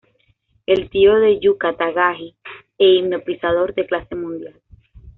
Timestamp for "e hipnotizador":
2.79-3.75